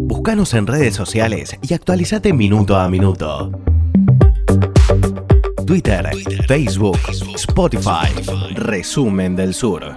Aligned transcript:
Búscanos 0.00 0.54
en 0.54 0.68
redes 0.68 0.94
sociales 0.94 1.58
y 1.60 1.74
actualizate 1.74 2.32
minuto 2.32 2.76
a 2.76 2.88
minuto. 2.88 3.50
Twitter, 5.66 6.08
Facebook, 6.46 7.00
Spotify, 7.34 8.06
Resumen 8.54 9.34
del 9.34 9.54
Sur. 9.54 9.96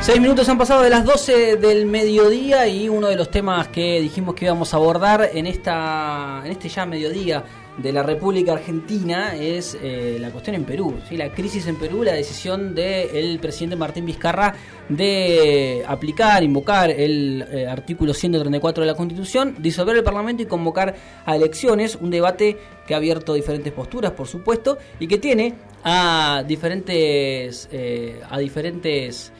Seis 0.00 0.18
minutos 0.22 0.48
han 0.48 0.56
pasado 0.56 0.80
de 0.80 0.88
las 0.88 1.04
12 1.04 1.56
del 1.56 1.84
mediodía 1.84 2.66
y 2.66 2.88
uno 2.88 3.08
de 3.08 3.16
los 3.16 3.30
temas 3.30 3.68
que 3.68 4.00
dijimos 4.00 4.34
que 4.34 4.46
íbamos 4.46 4.72
a 4.72 4.78
abordar 4.78 5.28
en, 5.34 5.46
esta, 5.46 6.40
en 6.42 6.52
este 6.52 6.70
ya 6.70 6.86
mediodía 6.86 7.44
de 7.82 7.92
la 7.92 8.02
República 8.02 8.52
Argentina 8.52 9.34
es 9.34 9.76
eh, 9.80 10.18
la 10.20 10.30
cuestión 10.30 10.56
en 10.56 10.64
Perú, 10.64 10.98
¿sí? 11.08 11.16
la 11.16 11.32
crisis 11.32 11.66
en 11.66 11.76
Perú, 11.76 12.02
la 12.02 12.12
decisión 12.12 12.74
del 12.74 13.38
presidente 13.38 13.76
Martín 13.76 14.06
Vizcarra 14.06 14.54
de 14.88 15.84
aplicar, 15.86 16.42
invocar 16.42 16.90
el 16.90 17.46
eh, 17.50 17.66
artículo 17.66 18.12
134 18.12 18.82
de 18.82 18.86
la 18.86 18.96
Constitución, 18.96 19.56
disolver 19.58 19.96
el 19.96 20.04
Parlamento 20.04 20.42
y 20.42 20.46
convocar 20.46 20.94
a 21.24 21.36
elecciones, 21.36 21.96
un 21.96 22.10
debate 22.10 22.58
que 22.86 22.94
ha 22.94 22.98
abierto 22.98 23.34
diferentes 23.34 23.72
posturas, 23.72 24.12
por 24.12 24.26
supuesto, 24.26 24.78
y 24.98 25.06
que 25.06 25.18
tiene 25.18 25.54
a 25.84 26.44
diferentes, 26.46 27.68
eh, 27.72 28.20
a 28.28 28.38
diferentes 28.38 29.32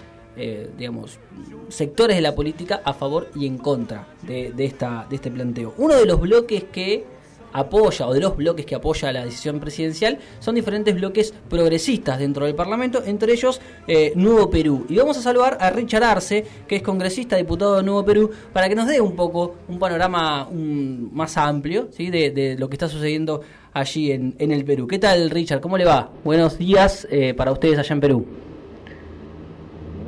digamos, 0.78 1.18
sectores 1.68 2.16
de 2.16 2.22
la 2.22 2.34
política 2.34 2.80
a 2.82 2.94
favor 2.94 3.28
y 3.34 3.46
en 3.46 3.58
contra 3.58 4.06
de, 4.22 4.54
esta, 4.64 5.06
de 5.10 5.16
este 5.16 5.30
planteo. 5.30 5.74
Uno 5.76 5.96
de 5.96 6.06
los 6.06 6.18
bloques 6.18 6.64
que 6.72 7.04
apoya 7.52 8.06
o 8.06 8.14
de 8.14 8.20
los 8.20 8.36
bloques 8.36 8.66
que 8.66 8.74
apoya 8.74 9.12
la 9.12 9.24
decisión 9.24 9.60
presidencial 9.60 10.18
son 10.38 10.54
diferentes 10.54 10.94
bloques 10.94 11.34
progresistas 11.48 12.18
dentro 12.18 12.46
del 12.46 12.54
Parlamento, 12.54 13.02
entre 13.04 13.32
ellos 13.32 13.60
eh, 13.86 14.12
Nuevo 14.16 14.50
Perú. 14.50 14.86
Y 14.88 14.96
vamos 14.96 15.16
a 15.18 15.22
saludar 15.22 15.58
a 15.60 15.70
Richard 15.70 16.04
Arce, 16.04 16.44
que 16.66 16.76
es 16.76 16.82
congresista, 16.82 17.36
diputado 17.36 17.76
de 17.76 17.82
Nuevo 17.82 18.04
Perú, 18.04 18.30
para 18.52 18.68
que 18.68 18.74
nos 18.74 18.86
dé 18.86 19.00
un 19.00 19.16
poco 19.16 19.56
un 19.68 19.78
panorama 19.78 20.48
más 20.50 21.36
amplio 21.36 21.88
¿sí? 21.90 22.10
de, 22.10 22.56
lo 22.58 22.68
que 22.68 22.74
está 22.74 22.88
sucediendo 22.88 23.40
allí 23.72 24.12
en, 24.12 24.34
en, 24.38 24.52
el 24.52 24.64
Perú. 24.64 24.86
¿Qué 24.86 24.98
tal, 24.98 25.30
Richard? 25.30 25.60
¿Cómo 25.60 25.78
le 25.78 25.84
va? 25.84 26.10
Buenos 26.24 26.58
días 26.58 27.06
eh, 27.10 27.34
para 27.34 27.52
ustedes 27.52 27.78
allá 27.78 27.94
en 27.94 28.00
Perú 28.00 28.49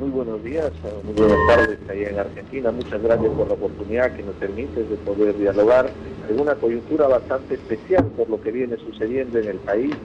muy 0.03 0.11
buenos 0.11 0.43
días, 0.43 0.69
muy 1.05 1.13
buenas 1.13 1.37
tardes 1.47 1.79
allá 1.89 2.09
en 2.09 2.19
Argentina. 2.19 2.71
Muchas 2.71 3.01
gracias 3.01 3.31
por 3.31 3.47
la 3.47 3.53
oportunidad 3.53 4.13
que 4.13 4.23
nos 4.23 4.35
permite 4.35 4.83
de 4.83 4.97
poder 4.97 5.37
dialogar 5.37 5.89
en 6.29 6.39
una 6.41 6.55
coyuntura 6.55 7.07
bastante 7.07 7.53
especial 7.53 8.03
por 8.17 8.29
lo 8.29 8.41
que 8.41 8.51
viene 8.51 8.75
sucediendo 8.75 9.39
en 9.39 9.47
el 9.47 9.57
país, 9.59 9.95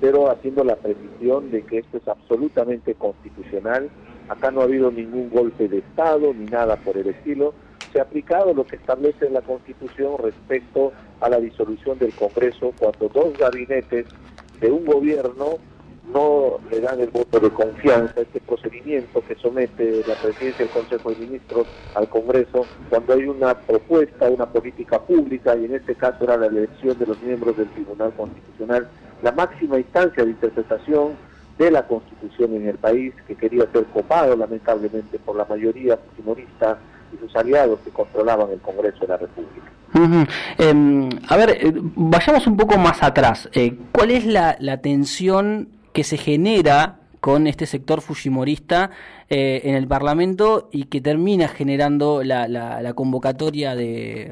pero 0.00 0.32
haciendo 0.32 0.64
la 0.64 0.74
precisión 0.74 1.52
de 1.52 1.62
que 1.62 1.78
esto 1.78 1.98
es 1.98 2.08
absolutamente 2.08 2.94
constitucional. 2.94 3.88
Acá 4.28 4.50
no 4.50 4.62
ha 4.62 4.64
habido 4.64 4.90
ningún 4.90 5.30
golpe 5.30 5.68
de 5.68 5.78
Estado 5.78 6.34
ni 6.34 6.46
nada 6.46 6.74
por 6.74 6.96
el 6.96 7.06
estilo. 7.06 7.54
Se 7.92 8.00
ha 8.00 8.02
aplicado 8.02 8.52
lo 8.52 8.66
que 8.66 8.74
establece 8.74 9.30
la 9.30 9.42
Constitución 9.42 10.18
respecto 10.18 10.92
a 11.20 11.28
la 11.28 11.38
disolución 11.38 12.00
del 12.00 12.12
Congreso 12.14 12.72
cuando 12.76 13.08
dos 13.08 13.38
gabinetes 13.38 14.06
de 14.60 14.72
un 14.72 14.84
gobierno 14.84 15.58
no 16.12 16.58
le 16.70 16.80
dan 16.80 17.00
el 17.00 17.10
voto 17.10 17.40
de 17.40 17.50
confianza, 17.50 18.20
este 18.20 18.40
procedimiento 18.40 19.22
que 19.26 19.34
somete 19.36 20.02
la 20.06 20.14
presidencia 20.14 20.64
del 20.64 20.68
Consejo 20.68 21.10
de 21.10 21.16
Ministros 21.16 21.66
al 21.94 22.08
Congreso 22.08 22.66
cuando 22.88 23.14
hay 23.14 23.24
una 23.24 23.54
propuesta, 23.54 24.28
una 24.30 24.46
política 24.46 25.00
pública, 25.00 25.56
y 25.56 25.64
en 25.64 25.74
este 25.74 25.94
caso 25.94 26.24
era 26.24 26.36
la 26.36 26.46
elección 26.46 26.98
de 26.98 27.06
los 27.06 27.20
miembros 27.22 27.56
del 27.56 27.68
Tribunal 27.70 28.12
Constitucional, 28.16 28.88
la 29.22 29.32
máxima 29.32 29.78
instancia 29.78 30.24
de 30.24 30.30
interpretación 30.30 31.14
de 31.58 31.70
la 31.70 31.86
Constitución 31.86 32.54
en 32.54 32.68
el 32.68 32.76
país, 32.76 33.14
que 33.26 33.34
quería 33.34 33.64
ser 33.72 33.84
copado 33.86 34.36
lamentablemente 34.36 35.18
por 35.18 35.36
la 35.36 35.46
mayoría 35.46 35.96
fujimorista 35.96 36.78
y 37.12 37.18
sus 37.18 37.34
aliados 37.34 37.80
que 37.80 37.90
controlaban 37.90 38.50
el 38.50 38.60
Congreso 38.60 39.00
de 39.00 39.08
la 39.08 39.16
República. 39.16 39.72
Em, 40.58 41.08
a 41.28 41.36
ver, 41.36 41.50
eh, 41.50 41.72
vayamos 41.74 42.46
un 42.46 42.56
poco 42.56 42.76
más 42.76 43.02
atrás. 43.02 43.48
Eh, 43.52 43.78
¿Cuál 43.92 44.10
es 44.10 44.26
la, 44.26 44.56
la 44.60 44.82
tensión 44.82 45.68
que 45.96 46.04
se 46.04 46.18
genera 46.18 47.00
con 47.20 47.46
este 47.46 47.64
sector 47.64 48.02
fujimorista 48.02 48.90
eh, 49.30 49.62
en 49.64 49.74
el 49.76 49.88
Parlamento 49.88 50.68
y 50.70 50.84
que 50.84 51.00
termina 51.00 51.48
generando 51.48 52.22
la, 52.22 52.92
convocatoria 52.94 53.74
de, 53.74 54.30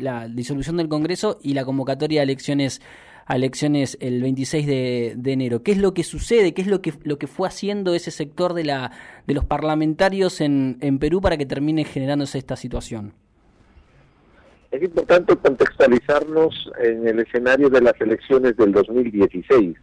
la, 0.00 0.26
disolución 0.26 0.78
del 0.78 0.88
Congreso 0.88 1.38
y 1.42 1.52
la 1.52 1.66
convocatoria 1.66 2.22
a 2.22 2.24
elecciones 2.24 2.80
a 3.26 3.36
elecciones 3.36 3.98
el 4.00 4.22
26 4.22 4.66
de, 4.66 5.32
enero. 5.32 5.62
¿Qué 5.62 5.72
es 5.72 5.78
lo 5.78 5.92
que 5.92 6.02
sucede? 6.02 6.54
¿Qué 6.54 6.62
es 6.62 6.68
lo 6.68 6.80
que, 6.80 6.94
lo 7.02 7.18
que 7.18 7.26
fue 7.26 7.46
haciendo 7.46 7.94
ese 7.94 8.10
sector 8.10 8.54
de, 8.54 8.64
la, 8.64 8.90
de 9.26 9.34
los 9.34 9.44
parlamentarios 9.44 10.40
en, 10.40 10.78
en 10.80 10.98
Perú 10.98 11.20
para 11.20 11.36
que 11.36 11.44
termine 11.44 11.84
generándose 11.84 12.38
esta 12.38 12.56
situación? 12.56 13.12
Es 14.70 14.82
importante 14.82 15.36
contextualizarnos 15.36 16.70
en 16.80 17.06
el 17.06 17.18
escenario 17.18 17.68
de 17.68 17.82
las 17.82 18.00
elecciones 18.00 18.56
del 18.56 18.72
2016 18.72 19.76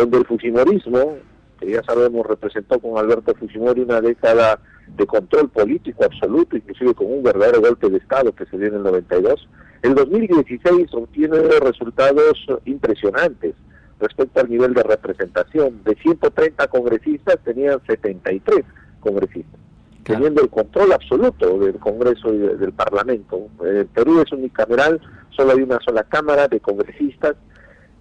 donde 0.00 0.18
el 0.18 0.26
Fujimorismo, 0.26 1.16
que 1.58 1.70
ya 1.70 1.82
sabemos 1.82 2.26
representó 2.26 2.78
con 2.78 2.98
Alberto 2.98 3.34
Fujimori 3.34 3.82
una 3.82 4.00
década 4.00 4.58
de 4.96 5.06
control 5.06 5.48
político 5.50 6.04
absoluto, 6.04 6.56
inclusive 6.56 6.94
con 6.94 7.06
un 7.06 7.22
verdadero 7.22 7.60
golpe 7.60 7.88
de 7.90 7.98
Estado 7.98 8.32
que 8.34 8.46
se 8.46 8.56
dio 8.56 8.68
en 8.68 8.76
el 8.76 8.82
92, 8.82 9.48
el 9.82 9.94
2016 9.94 10.88
obtiene 10.92 11.38
resultados 11.60 12.46
impresionantes 12.64 13.54
respecto 13.98 14.40
al 14.40 14.50
nivel 14.50 14.74
de 14.74 14.82
representación. 14.82 15.82
De 15.84 15.94
130 15.96 16.66
congresistas 16.68 17.38
tenían 17.44 17.80
73 17.86 18.64
congresistas, 19.00 19.60
teniendo 20.02 20.42
el 20.42 20.48
control 20.48 20.92
absoluto 20.92 21.58
del 21.58 21.76
Congreso 21.76 22.32
y 22.32 22.38
del 22.38 22.72
Parlamento. 22.72 23.48
En 23.64 23.86
Perú 23.88 24.20
es 24.20 24.32
unicameral, 24.32 25.00
solo 25.30 25.52
hay 25.52 25.62
una 25.62 25.78
sola 25.80 26.04
Cámara 26.04 26.48
de 26.48 26.60
congresistas 26.60 27.36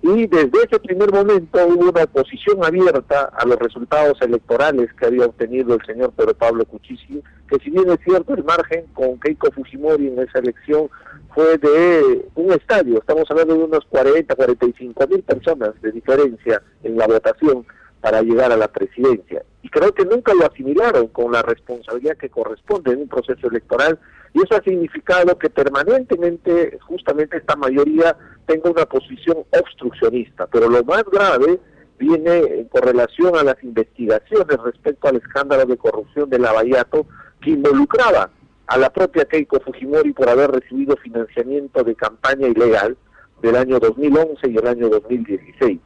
y 0.02 0.28
desde 0.28 0.64
ese 0.64 0.80
primer 0.80 1.12
momento 1.12 1.60
hubo 1.68 1.90
una 1.90 2.04
oposición 2.04 2.64
abierta 2.64 3.32
a 3.34 3.46
los 3.46 3.60
resultados 3.60 4.22
electorales 4.22 4.94
que 4.94 5.06
había 5.06 5.26
obtenido 5.26 5.76
el 5.76 5.86
señor 5.86 6.14
Pedro 6.14 6.34
Pablo 6.34 6.66
Cuchisi, 6.66 7.22
que 7.50 7.58
si 7.60 7.70
bien 7.70 7.90
es 7.92 8.00
cierto 8.06 8.34
el 8.34 8.44
margen 8.46 8.86
con 8.94 9.20
Keiko 9.20 9.52
Fujimori 9.52 10.08
en 10.08 10.20
esa 10.20 10.40
elección 10.40 10.90
fue 11.36 11.58
de 11.58 12.30
un 12.36 12.52
estadio, 12.54 13.00
estamos 13.00 13.30
hablando 13.30 13.56
de 13.56 13.64
unos 13.64 13.86
40, 13.90 14.34
45 14.36 15.08
mil 15.08 15.22
personas 15.24 15.72
de 15.82 15.92
diferencia 15.92 16.62
en 16.84 16.98
la 16.98 17.06
votación 17.06 17.66
para 18.00 18.22
llegar 18.22 18.52
a 18.52 18.58
la 18.58 18.70
presidencia. 18.70 19.44
Y 19.62 19.70
creo 19.70 19.94
que 19.94 20.06
nunca 20.06 20.34
lo 20.34 20.46
asimilaron 20.46 21.08
con 21.08 21.34
la 21.34 21.42
responsabilidad 21.42 22.16
que 22.16 22.30
corresponde 22.30 22.94
en 22.94 23.02
un 23.02 23.10
proceso 23.10 23.48
electoral 23.48 24.00
y 24.34 24.42
eso 24.42 24.56
ha 24.56 24.64
significado 24.64 25.38
que 25.38 25.50
permanentemente 25.50 26.78
justamente 26.81 27.38
esta 27.38 27.56
mayoría 27.56 28.16
tenga 28.50 28.72
una 28.72 28.86
posición 28.86 29.38
obstruccionista. 29.52 30.48
Pero 30.48 30.70
lo 30.70 30.84
más 30.84 31.04
grave 31.04 31.60
viene 32.00 32.38
en 32.38 32.68
correlación 32.68 33.38
a 33.38 33.44
las 33.44 33.64
investigaciones 33.64 34.58
respecto 34.64 35.08
al 35.08 35.18
escándalo 35.18 35.66
de 35.68 35.78
corrupción 35.78 36.30
de 36.30 36.40
Lavallato 36.40 37.06
que 37.42 37.52
involucraba 37.52 38.32
a 38.66 38.78
la 38.78 38.90
propia 38.90 39.26
Keiko 39.26 39.60
Fujimori 39.60 40.14
por 40.14 40.30
haber 40.30 40.50
recibido 40.52 40.98
financiamiento 40.98 41.84
de 41.84 41.96
campaña 41.96 42.48
ilegal 42.48 42.98
del 43.44 43.56
año 43.56 43.80
2011 43.80 44.50
y 44.50 44.58
el 44.58 44.68
año 44.68 44.90
2016, 44.90 45.80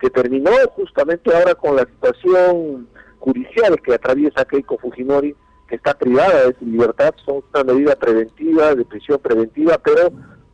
que 0.00 0.10
terminó 0.10 0.50
justamente 0.74 1.34
ahora 1.34 1.54
con 1.54 1.76
la 1.76 1.84
situación 1.84 2.88
judicial 3.18 3.80
que 3.82 3.94
atraviesa 3.94 4.44
Keiko 4.44 4.78
Fujimori 4.78 5.34
que 5.68 5.76
está 5.76 5.92
privada 5.92 6.46
de 6.46 6.56
su 6.58 6.64
libertad, 6.64 7.14
son 7.24 7.44
una 7.52 7.64
medida 7.64 7.94
preventiva, 7.94 8.74
de 8.74 8.86
prisión 8.86 9.18
preventiva, 9.18 9.78
pero 9.78 10.10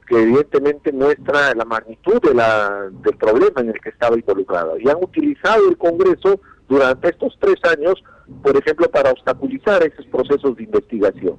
que 0.06 0.20
evidentemente 0.20 0.92
muestra 0.92 1.54
la 1.54 1.64
magnitud 1.64 2.20
de 2.22 2.34
la, 2.34 2.90
del 3.02 3.16
problema 3.16 3.60
en 3.60 3.68
el 3.68 3.80
que 3.80 3.90
estaba 3.90 4.16
involucrada. 4.16 4.74
Y 4.78 4.88
han 4.88 4.96
utilizado 4.96 5.68
el 5.68 5.78
Congreso 5.78 6.40
durante 6.68 7.08
estos 7.08 7.36
tres 7.40 7.56
años, 7.64 8.02
por 8.42 8.56
ejemplo, 8.56 8.90
para 8.90 9.10
obstaculizar 9.10 9.82
esos 9.82 10.06
procesos 10.06 10.56
de 10.56 10.64
investigación. 10.64 11.36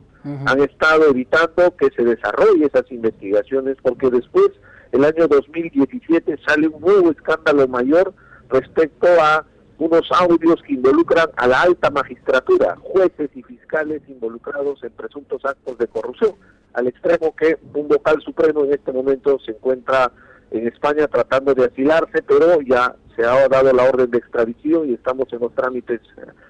Han 0.47 0.59
estado 0.61 1.07
evitando 1.11 1.75
que 1.77 1.89
se 1.95 2.03
desarrollen 2.03 2.63
esas 2.63 2.91
investigaciones 2.91 3.77
porque 3.83 4.09
después, 4.09 4.49
el 4.91 5.05
año 5.05 5.27
2017, 5.27 6.39
sale 6.47 6.67
un 6.67 6.81
nuevo 6.81 7.11
escándalo 7.11 7.67
mayor 7.67 8.11
respecto 8.49 9.07
a 9.21 9.45
unos 9.77 10.09
audios 10.11 10.61
que 10.65 10.73
involucran 10.73 11.27
a 11.35 11.47
la 11.47 11.61
alta 11.61 11.89
magistratura, 11.89 12.77
jueces 12.81 13.29
y 13.35 13.43
fiscales 13.43 14.01
involucrados 14.07 14.83
en 14.83 14.91
presuntos 14.91 15.43
actos 15.43 15.77
de 15.77 15.87
corrupción, 15.87 16.35
al 16.73 16.87
extremo 16.87 17.35
que 17.35 17.57
un 17.73 17.87
vocal 17.87 18.21
supremo 18.21 18.63
en 18.65 18.73
este 18.73 18.91
momento 18.91 19.37
se 19.39 19.51
encuentra 19.51 20.11
en 20.51 20.67
España 20.67 21.07
tratando 21.07 21.53
de 21.53 21.65
asilarse, 21.65 22.21
pero 22.23 22.61
ya 22.61 22.95
se 23.15 23.25
ha 23.25 23.47
dado 23.47 23.71
la 23.73 23.83
orden 23.83 24.11
de 24.11 24.17
extradición 24.17 24.89
y 24.89 24.93
estamos 24.93 25.31
en 25.31 25.39
los 25.39 25.53
trámites 25.55 26.01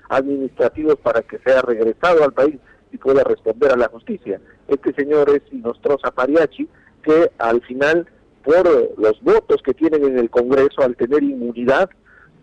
administrativos 0.09 0.95
para 0.95 1.21
que 1.21 1.39
sea 1.39 1.61
regresado 1.61 2.23
al 2.23 2.33
país 2.33 2.57
y 2.91 2.97
pueda 2.97 3.23
responder 3.23 3.71
a 3.71 3.77
la 3.77 3.87
justicia. 3.87 4.39
Este 4.67 4.93
señor 4.93 5.29
es 5.29 5.41
Inostroza 5.51 6.11
Pariachi, 6.11 6.67
que 7.03 7.31
al 7.37 7.61
final, 7.61 8.07
por 8.43 8.67
los 8.97 9.21
votos 9.21 9.61
que 9.63 9.73
tienen 9.73 10.03
en 10.05 10.17
el 10.17 10.29
Congreso, 10.29 10.81
al 10.81 10.95
tener 10.95 11.23
inmunidad, 11.23 11.89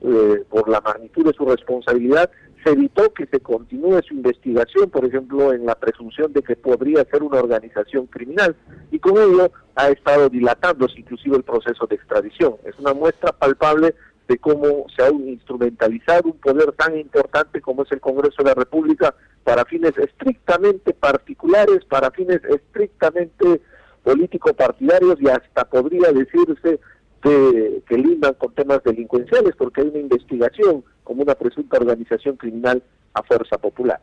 eh, 0.04 0.44
por 0.48 0.68
la 0.68 0.80
magnitud 0.80 1.24
de 1.26 1.32
su 1.32 1.44
responsabilidad, 1.44 2.30
se 2.64 2.70
evitó 2.70 3.12
que 3.12 3.26
se 3.26 3.40
continúe 3.40 4.00
su 4.02 4.14
investigación, 4.14 4.90
por 4.90 5.04
ejemplo, 5.04 5.52
en 5.52 5.66
la 5.66 5.74
presunción 5.74 6.32
de 6.32 6.42
que 6.42 6.56
podría 6.56 7.04
ser 7.04 7.22
una 7.22 7.38
organización 7.38 8.06
criminal, 8.06 8.54
y 8.90 8.98
con 8.98 9.16
ello 9.16 9.50
ha 9.74 9.88
estado 9.88 10.28
dilatándose 10.28 11.00
inclusive 11.00 11.36
el 11.36 11.42
proceso 11.42 11.86
de 11.86 11.96
extradición. 11.96 12.56
Es 12.64 12.78
una 12.78 12.94
muestra 12.94 13.32
palpable 13.32 13.94
de 14.28 14.38
cómo 14.38 14.86
se 14.96 15.02
ha 15.02 15.10
instrumentalizado 15.10 16.30
un 16.30 16.38
poder 16.38 16.72
tan 16.72 16.96
importante 16.96 17.60
como 17.60 17.82
es 17.82 17.92
el 17.92 18.00
Congreso 18.00 18.42
de 18.42 18.50
la 18.50 18.54
República 18.54 19.14
para 19.44 19.64
fines 19.64 19.96
estrictamente 19.98 20.94
particulares, 20.94 21.84
para 21.84 22.10
fines 22.10 22.40
estrictamente 22.44 23.60
político-partidarios 24.04 25.20
y 25.20 25.28
hasta 25.28 25.64
podría 25.64 26.12
decirse 26.12 26.80
que, 27.22 27.82
lindan 27.96 28.34
con 28.34 28.54
temas 28.54 28.82
delincuenciales 28.82 29.54
porque 29.56 29.82
hay 29.82 29.88
una 29.88 29.98
investigación 29.98 30.84
como 31.04 31.22
una 31.22 31.34
presunta 31.34 31.76
organización 31.76 32.36
criminal 32.36 32.82
a 33.14 33.22
fuerza 33.22 33.58
popular. 33.58 34.00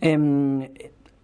Em, 0.00 0.68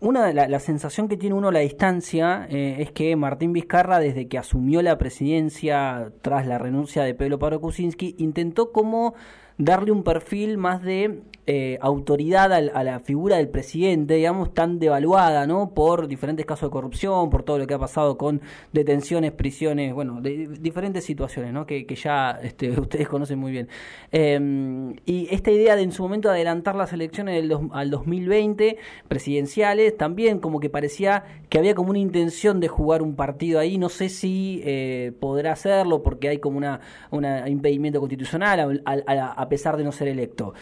una 0.01 0.27
de 0.27 0.49
la, 0.49 0.61
sensación 0.61 1.09
que 1.09 1.17
tiene 1.17 1.35
uno 1.35 1.49
a 1.49 1.53
la 1.53 1.61
distancia 1.61 2.47
eh, 2.49 2.77
es 2.79 2.93
que 2.93 3.17
Martín 3.17 3.53
Vizcarra, 3.53 3.99
desde 3.99 4.29
que 4.29 4.39
asumió 4.39 4.83
la 4.83 4.99
presidencia 4.99 6.13
tras 6.23 6.47
la 6.47 6.59
renuncia 6.59 7.03
de 7.03 7.15
Pedro 7.15 7.39
Pablo 7.39 7.61
Kuczynski, 7.61 8.15
intentó 8.19 8.73
como 8.73 9.15
darle 9.61 9.93
un 9.93 10.03
perfil 10.03 10.57
más 10.57 10.83
de 10.83 11.21
eh, 11.47 11.79
autoridad 11.81 12.53
a, 12.53 12.85
la 12.85 13.01
figura 13.01 13.39
del 13.39 13.49
presidente, 13.49 14.15
digamos, 14.15 14.55
tan 14.55 14.79
devaluada, 14.79 15.49
¿no? 15.49 15.75
Por 15.75 16.07
diferentes 16.07 16.47
casos 16.47 16.69
de 16.69 16.73
corrupción, 16.73 17.29
por 17.29 17.43
todo 17.43 17.59
lo 17.59 17.67
que 17.67 17.75
ha 17.75 17.79
pasado 17.79 18.17
con 18.17 18.41
detenciones, 18.73 19.33
prisiones, 19.33 19.93
bueno, 19.93 20.21
de, 20.21 20.47
diferentes 20.47 21.03
situaciones, 21.05 21.53
¿no? 21.53 21.67
Que, 21.67 21.85
ya 22.01 22.39
este, 22.43 22.71
ustedes 22.81 23.09
conocen 23.09 23.39
muy 23.39 23.51
bien. 23.51 23.69
Em, 24.13 24.95
y 25.07 25.27
esta 25.31 25.51
idea 25.51 25.75
de 25.75 25.83
en 25.83 25.93
su 25.93 26.05
momento 26.05 26.31
adelantar 26.31 26.77
las 26.77 26.93
elecciones 26.93 27.35
del 27.35 27.59
al 27.73 27.91
2020 27.91 28.77
presidenciales, 29.09 29.97
también 29.97 30.39
como 30.39 30.61
que 30.61 30.71
parecía 30.71 31.25
que 31.49 31.59
había 31.59 31.75
como 31.75 31.91
una 31.91 31.99
intención 31.99 32.61
de 32.61 32.69
jugar 32.69 33.03
un 33.03 33.17
partido 33.17 33.59
ahí, 33.59 33.77
no 33.77 33.89
sé 33.89 34.09
si 34.09 34.63
eh, 34.65 35.13
podrá 35.19 35.53
hacerlo 35.53 36.03
porque 36.03 36.29
hay 36.29 36.39
como 36.39 36.59
una, 36.59 36.81
una 37.11 37.49
impedimento 37.49 37.99
constitucional 37.99 38.83
a 38.85 39.49
pesar 39.51 39.77
de 39.77 39.85
no 39.85 39.93
ser 39.93 40.09
electo. 40.09 40.55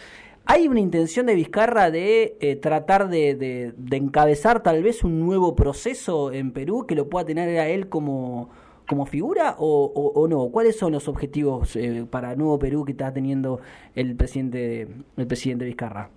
¿Hay 0.51 0.67
una 0.67 0.79
intención 0.79 1.27
de 1.27 1.35
Vizcarra 1.35 1.91
de 1.91 2.35
eh, 2.39 2.55
tratar 2.55 3.07
de, 3.07 3.71
encabezar 3.91 4.63
tal 4.63 4.81
vez 4.81 5.03
un 5.03 5.19
nuevo 5.19 5.55
proceso 5.55 6.31
en 6.31 6.51
Perú 6.51 6.87
que 6.87 6.95
lo 6.95 7.07
pueda 7.07 7.23
tener 7.23 7.59
a 7.59 7.67
él 7.67 7.87
como, 7.87 8.49
como 8.87 9.05
figura 9.05 9.55
o, 9.59 10.27
no? 10.27 10.49
¿Cuáles 10.49 10.75
son 10.75 10.93
los 10.93 11.07
objetivos 11.07 11.75
eh, 11.75 12.03
para 12.09 12.35
Nuevo 12.35 12.57
Perú 12.57 12.83
que 12.83 12.93
está 12.93 13.13
teniendo 13.13 13.61
el 13.93 14.15
presidente, 14.15 14.87
el 15.17 15.27
presidente 15.27 15.65
Vizcarra? 15.65 16.09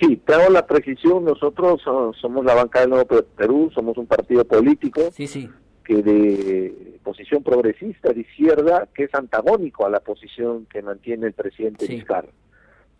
Sí, 0.00 0.16
te 0.16 0.34
hago 0.34 0.50
la 0.50 0.66
precisión, 0.66 1.24
nosotros 1.24 1.80
somos 2.20 2.44
la 2.44 2.54
banca 2.54 2.80
del 2.80 2.90
Nuevo 2.90 3.06
Perú, 3.36 3.70
somos 3.72 3.96
un 3.96 4.06
partido 4.06 4.44
político 4.44 5.02
sí, 5.12 5.28
sí. 5.28 5.48
Que 5.82 6.02
de 6.02 6.98
posición 7.02 7.42
progresista, 7.42 8.12
de 8.12 8.20
izquierda, 8.20 8.88
que 8.94 9.04
es 9.04 9.14
antagónico 9.14 9.86
a 9.86 9.90
la 9.90 10.00
posición 10.00 10.66
que 10.66 10.82
mantiene 10.82 11.26
el 11.26 11.32
presidente 11.32 11.86
Vizcarra 11.86 12.28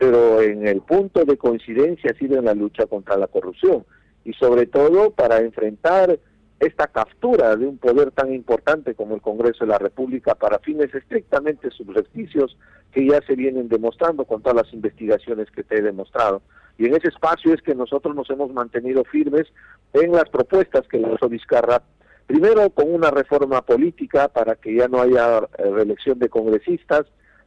pero 0.03 0.43
en 0.43 0.67
el 0.67 0.81
punto 0.81 1.25
de 1.25 1.37
coincidencia 1.37 2.11
ha 2.11 2.19
sido 2.19 2.37
en 2.37 2.47
la 2.47 2.55
lucha 2.55 2.87
contra 2.87 3.17
la 3.17 3.29
corrupción 3.29 3.85
y 4.25 4.33
sobre 4.33 4.67
todo 4.67 5.13
para 5.13 5.39
enfrentar 5.39 6.19
esta 6.59 6.89
captura 6.89 7.55
de 7.55 7.69
un 7.69 7.79
poder 7.79 8.11
tan 8.11 8.35
importante 8.35 8.97
como 8.97 9.15
el 9.15 9.21
Congreso 9.21 9.65
de 9.65 9.71
la 9.71 9.79
República 9.79 10.35
para 10.35 10.59
fines 10.59 10.93
estrictamente 10.93 11.71
subrepticios 11.71 12.59
que 12.91 13.07
ya 13.07 13.21
se 13.25 13.37
vienen 13.37 13.69
demostrando 13.69 14.25
con 14.25 14.43
todas 14.43 14.65
las 14.65 14.75
investigaciones 14.75 15.49
que 15.53 15.63
te 15.63 15.79
he 15.79 15.83
demostrado. 15.83 16.43
Y 16.79 16.87
en 16.87 16.97
ese 16.97 17.07
espacio 17.07 17.55
es 17.55 17.63
que 17.63 17.77
nosotros 17.77 18.17
nos 18.17 18.29
hemos 18.29 18.53
mantenido 18.53 19.05
firmes 19.05 19.47
en 19.93 20.11
las 20.11 20.29
propuestas 20.31 20.83
que 20.89 20.99
lanzó 20.99 21.29
Vizcarra, 21.29 21.81
primero 22.27 22.71
con 22.71 22.93
una 22.93 23.11
reforma 23.11 23.63
política 23.63 24.29
para 24.29 24.57
que 24.57 24.75
ya 24.75 24.89
no 24.89 25.01
haya 25.01 25.39
eh, 25.59 25.71
reelección 25.71 26.19
de 26.19 26.29
congresistas, 26.29 27.07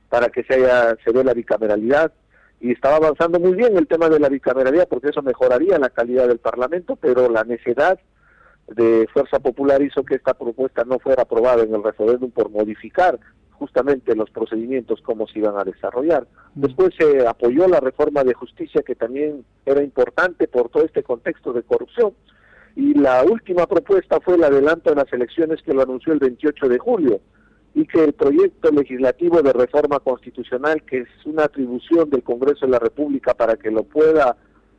para 0.10 0.30
que 0.30 0.44
se 0.44 0.56
haya 0.56 0.96
se 1.04 1.12
dé 1.12 1.24
la 1.24 1.34
bicameralidad, 1.34 2.12
y 2.60 2.72
estaba 2.72 2.96
avanzando 2.96 3.40
muy 3.40 3.54
bien 3.54 3.78
el 3.78 3.88
tema 3.88 4.10
de 4.10 4.20
la 4.20 4.30
bicameralidad 4.30 4.88
porque 4.88 5.10
eso 5.10 5.22
mejoraría 5.22 5.78
la 5.78 5.90
calidad 5.90 6.28
del 6.28 6.40
Parlamento, 6.40 6.96
pero 6.96 7.30
la 7.30 7.44
necesidad 7.44 8.00
de 8.68 9.08
Fuerza 9.14 9.40
Popular 9.40 9.82
hizo 9.82 10.04
que 10.04 10.16
esta 10.16 10.34
propuesta 10.34 10.84
no 10.84 11.00
fuera 11.00 11.24
aprobada 11.24 11.64
en 11.64 11.76
el 11.76 11.84
referéndum 11.84 12.32
por 12.32 12.50
modificar 12.50 13.20
justamente 13.52 14.16
los 14.16 14.30
procedimientos 14.32 15.02
cómo 15.02 15.28
se 15.28 15.40
iban 15.40 15.58
a 15.58 15.64
desarrollar. 15.64 16.28
Mm. 16.56 16.62
Después 16.62 16.94
se 16.98 17.28
apoyó 17.28 17.68
la 17.68 17.80
reforma 17.80 18.24
de 18.24 18.34
justicia 18.34 18.82
que 18.82 18.96
también 18.96 19.46
era 19.66 19.84
importante 19.84 20.48
por 20.48 20.70
todo 20.70 20.84
este 20.84 21.04
contexto 21.04 21.54
de 21.54 21.64
corrupción. 21.64 22.14
Y 22.76 22.94
la 22.94 23.24
última 23.24 23.66
propuesta 23.68 24.20
fue 24.20 24.36
el 24.36 24.44
adelanto 24.44 24.90
de 24.90 24.98
las 24.98 25.12
elecciones 25.14 25.62
que 25.62 25.74
lo 25.74 25.82
anunció 25.82 26.14
el 26.14 26.20
28 26.20 26.68
de 26.68 26.78
julio 26.78 27.22
y 27.74 27.86
que 27.86 28.04
el 28.04 28.14
proyecto 28.14 28.72
legislativo 28.72 29.42
de 29.42 29.54
reforma 29.54 30.00
constitucional, 30.00 30.82
que 30.84 31.00
es 31.00 31.08
una 31.26 31.44
atribución 31.44 32.10
del 32.10 32.24
Congreso 32.24 32.66
de 32.66 32.72
la 32.72 32.80
República 32.80 33.34
para 33.34 33.56
que 33.58 33.72
lo 33.72 33.84
pueda 33.84 34.38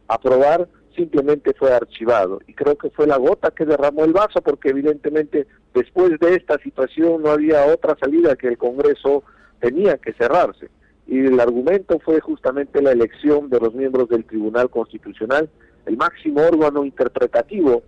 aprobar, 0.09 0.69
simplemente 0.97 1.53
fue 1.55 1.73
archivado. 1.73 2.41
Y 2.47 2.55
creo 2.55 2.77
que 2.77 2.91
fue 2.91 3.07
la 3.07 3.19
gota 3.19 3.51
que 3.51 3.67
derramó 3.67 4.05
el 4.05 4.13
vaso, 4.13 4.41
porque 4.41 4.71
evidentemente 4.71 5.47
después 5.75 6.19
de 6.19 6.35
esta 6.35 6.59
situación 6.59 7.23
no 7.23 7.31
había 7.31 7.67
otra 7.67 7.97
salida 8.01 8.37
que 8.37 8.49
el 8.49 8.59
Congreso 8.59 9.23
tenía 9.61 9.99
que 9.99 10.15
cerrarse. 10.15 10.71
Y 11.07 11.19
el 11.19 11.39
argumento 11.39 12.01
fue 12.01 12.21
justamente 12.21 12.83
la 12.83 12.93
elección 12.93 13.49
de 13.49 13.61
los 13.61 13.75
miembros 13.75 14.09
del 14.09 14.25
Tribunal 14.25 14.71
Constitucional, 14.71 15.49
el 15.87 15.97
máximo 15.97 16.43
órgano 16.43 16.85
interpretativo 16.85 17.83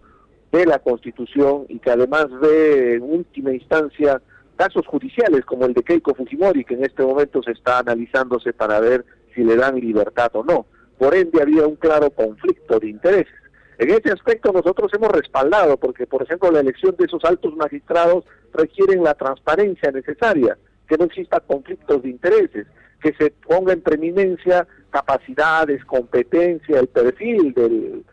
de 0.53 0.65
la 0.65 0.79
Constitución 0.79 1.67
y 1.69 1.79
que 1.79 1.91
además 1.91 2.27
ve 2.41 2.95
en 2.95 3.03
última 3.03 3.53
instancia 3.53 4.21
casos 4.57 4.87
judiciales 4.87 5.45
como 5.45 5.67
el 5.67 5.75
de 5.75 5.83
Keiko 5.83 6.15
Fujimori, 6.15 6.65
que 6.65 6.75
en 6.75 6.85
este 6.85 7.03
momento 7.03 7.43
se 7.43 7.53
está 7.53 7.79
analizándose 7.79 8.53
para 8.53 8.81
ver 8.81 9.05
si 9.35 9.45
le 9.45 9.57
dan 9.57 9.77
libertad 9.77 10.31
o 10.35 10.43
no. 10.43 10.67
Por 10.99 11.15
ende, 11.15 11.41
había 11.41 11.67
un 11.67 11.77
claro 11.77 12.11
conflicto 12.11 12.81
de 12.81 12.89
intereses. 12.89 13.33
En 13.79 13.91
ese 13.91 14.11
aspecto 14.11 14.53
nosotros 14.53 14.91
hemos 14.93 15.11
respaldado, 15.13 15.77
porque 15.77 16.07
por 16.07 16.23
ejemplo 16.23 16.51
la 16.51 16.61
elección 16.61 16.97
de 16.99 17.05
esos 17.05 17.25
altos 17.25 17.55
magistrados 17.55 18.25
requieren 18.53 19.05
la 19.05 19.15
transparencia 19.15 19.93
necesaria, 19.93 20.59
que 20.89 20.97
no 20.97 21.05
exista 21.05 21.39
conflictos 21.39 22.03
de 22.03 22.09
intereses, 22.09 22.67
que 23.01 23.13
se 23.15 23.31
ponga 23.31 23.73
en 23.73 23.81
preeminencia 23.81 24.67
capacidades, 24.91 25.85
competencia, 25.85 26.81
el 26.81 26.89
perfil 26.89 27.53
del, 27.55 28.05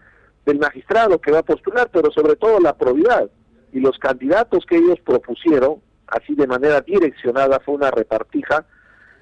del 0.45 0.59
magistrado 0.59 1.19
que 1.19 1.31
va 1.31 1.39
a 1.39 1.43
postular, 1.43 1.89
pero 1.91 2.11
sobre 2.11 2.35
todo 2.35 2.59
la 2.59 2.75
probidad. 2.75 3.29
Y 3.71 3.79
los 3.79 3.97
candidatos 3.97 4.65
que 4.65 4.77
ellos 4.77 4.99
propusieron 5.03 5.81
así 6.07 6.35
de 6.35 6.47
manera 6.47 6.81
direccionada 6.81 7.59
fue 7.59 7.75
una 7.75 7.91
repartija, 7.91 8.65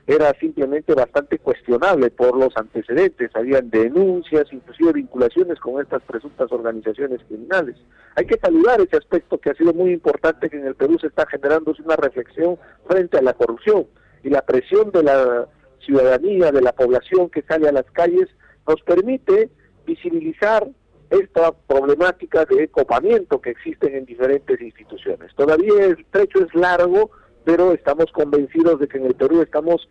era 0.06 0.34
simplemente 0.38 0.94
bastante 0.94 1.40
cuestionable 1.40 2.10
por 2.12 2.38
los 2.38 2.56
antecedentes, 2.58 3.32
habían 3.36 3.70
denuncias, 3.70 4.52
inclusive 4.52 4.92
vinculaciones 4.92 5.60
con 5.60 5.82
estas 5.82 6.02
presuntas 6.04 6.52
organizaciones 6.52 7.22
criminales. 7.26 7.78
Hay 8.16 8.26
que 8.26 8.38
saludar 8.38 8.82
ese 8.82 8.98
aspecto 8.98 9.38
que 9.38 9.52
ha 9.52 9.54
sido 9.54 9.74
muy 9.74 9.94
importante 9.94 10.50
que 10.50 10.58
en 10.58 10.68
el 10.68 10.76
Perú 10.76 10.98
se 11.00 11.08
está 11.08 11.26
generando 11.26 11.74
una 11.86 11.96
reflexión 11.96 12.58
frente 12.86 13.18
a 13.18 13.22
la 13.22 13.34
corrupción 13.34 13.88
y 14.24 14.30
la 14.30 14.42
presión 14.42 14.92
de 14.92 15.04
la 15.04 15.48
ciudadanía, 15.80 16.52
de 16.52 16.62
la 16.62 16.72
población 16.72 17.30
que 17.30 17.42
sale 17.44 17.68
a 17.68 17.74
las 17.74 17.86
calles, 17.92 18.30
nos 18.68 18.82
permite 18.82 19.50
visibilizar 19.86 20.68
esta 21.10 21.52
problemática 21.52 22.46
de 22.46 22.68
copamiento 22.70 23.40
que 23.40 23.52
existen 23.52 23.96
en 23.96 24.06
diferentes 24.06 24.60
instituciones. 24.62 25.34
Todavía 25.36 25.86
el 25.86 26.06
trecho 26.10 26.44
es 26.44 26.56
largo, 26.56 27.12
pero 27.44 27.74
estamos 27.74 28.06
convencidos 28.12 28.80
de 28.80 28.88
que 28.88 28.98
en 28.98 29.06
el 29.06 29.16
Perú 29.16 29.42
estamos 29.42 29.88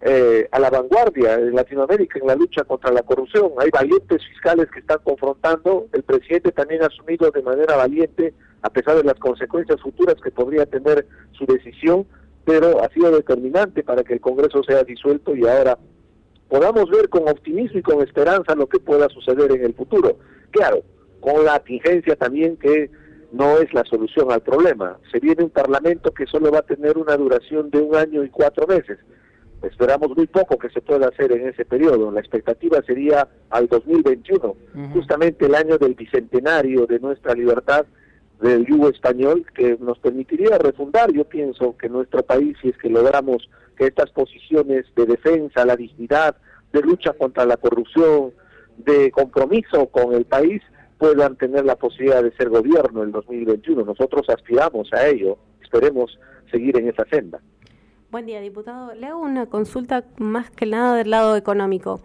eh, 0.00 0.48
a 0.52 0.60
la 0.60 0.70
vanguardia 0.70 1.34
en 1.34 1.54
Latinoamérica 1.54 2.18
en 2.18 2.26
la 2.26 2.36
lucha 2.36 2.64
contra 2.64 2.92
la 2.92 3.02
corrupción. 3.02 3.52
Hay 3.58 3.70
valientes 3.70 4.24
fiscales 4.28 4.70
que 4.70 4.80
están 4.80 4.98
confrontando, 5.02 5.86
el 5.92 6.02
presidente 6.02 6.52
también 6.52 6.82
ha 6.82 6.86
asumido 6.86 7.30
de 7.30 7.42
manera 7.42 7.76
valiente, 7.76 8.34
a 8.62 8.70
pesar 8.70 8.96
de 8.96 9.04
las 9.04 9.18
consecuencias 9.18 9.80
futuras 9.80 10.16
que 10.22 10.30
podría 10.30 10.66
tener 10.66 11.06
su 11.32 11.46
decisión, 11.46 12.06
pero 12.48 12.82
ha 12.82 12.88
sido 12.88 13.10
determinante 13.10 13.82
para 13.82 14.02
que 14.02 14.14
el 14.14 14.22
Congreso 14.22 14.62
sea 14.62 14.82
disuelto 14.82 15.36
y 15.36 15.46
ahora 15.46 15.76
podamos 16.48 16.88
ver 16.88 17.10
con 17.10 17.28
optimismo 17.28 17.78
y 17.78 17.82
con 17.82 18.00
esperanza 18.00 18.54
lo 18.54 18.66
que 18.66 18.80
pueda 18.80 19.06
suceder 19.10 19.52
en 19.52 19.66
el 19.66 19.74
futuro. 19.74 20.16
Claro, 20.50 20.82
con 21.20 21.44
la 21.44 21.58
contingencia 21.58 22.16
también 22.16 22.56
que 22.56 22.90
no 23.32 23.58
es 23.58 23.74
la 23.74 23.84
solución 23.84 24.32
al 24.32 24.40
problema. 24.40 24.98
Se 25.12 25.20
viene 25.20 25.44
un 25.44 25.50
parlamento 25.50 26.10
que 26.12 26.24
solo 26.24 26.50
va 26.50 26.60
a 26.60 26.62
tener 26.62 26.96
una 26.96 27.18
duración 27.18 27.68
de 27.68 27.82
un 27.82 27.94
año 27.94 28.24
y 28.24 28.30
cuatro 28.30 28.66
meses. 28.66 28.98
Esperamos 29.62 30.16
muy 30.16 30.26
poco 30.26 30.56
que 30.56 30.70
se 30.70 30.80
pueda 30.80 31.08
hacer 31.08 31.30
en 31.32 31.48
ese 31.48 31.66
periodo. 31.66 32.10
La 32.10 32.20
expectativa 32.20 32.80
sería 32.86 33.28
al 33.50 33.68
2021, 33.68 34.56
justamente 34.94 35.44
el 35.44 35.54
año 35.54 35.76
del 35.76 35.92
bicentenario 35.92 36.86
de 36.86 36.98
nuestra 36.98 37.34
libertad 37.34 37.84
del 38.40 38.66
yugo 38.66 38.88
español, 38.88 39.44
que 39.54 39.76
nos 39.80 39.98
permitiría 39.98 40.58
refundar, 40.58 41.12
yo 41.12 41.24
pienso, 41.24 41.76
que 41.76 41.88
nuestro 41.88 42.22
país, 42.22 42.56
si 42.62 42.68
es 42.68 42.78
que 42.78 42.88
logramos 42.88 43.48
que 43.76 43.86
estas 43.86 44.10
posiciones 44.10 44.86
de 44.94 45.06
defensa, 45.06 45.64
la 45.64 45.76
dignidad, 45.76 46.36
de 46.72 46.82
lucha 46.82 47.12
contra 47.12 47.46
la 47.46 47.56
corrupción, 47.56 48.32
de 48.76 49.10
compromiso 49.10 49.86
con 49.86 50.14
el 50.14 50.24
país, 50.24 50.62
puedan 50.98 51.36
tener 51.36 51.64
la 51.64 51.76
posibilidad 51.76 52.22
de 52.22 52.32
ser 52.32 52.48
gobierno 52.48 53.02
en 53.02 53.12
2021. 53.12 53.84
Nosotros 53.84 54.28
aspiramos 54.28 54.92
a 54.92 55.06
ello, 55.06 55.38
esperemos 55.62 56.18
seguir 56.50 56.76
en 56.78 56.88
esa 56.88 57.04
senda. 57.10 57.40
Buen 58.10 58.26
día, 58.26 58.40
diputado. 58.40 58.94
Le 58.94 59.06
hago 59.06 59.20
una 59.20 59.46
consulta 59.46 60.04
más 60.16 60.50
que 60.50 60.66
nada 60.66 60.96
del 60.96 61.10
lado 61.10 61.36
económico. 61.36 62.00